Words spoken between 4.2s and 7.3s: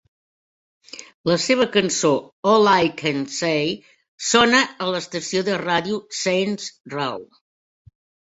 sona a l'estació de ràdio Saints Row.